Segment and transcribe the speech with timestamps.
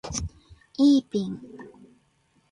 [0.79, 1.39] イーピン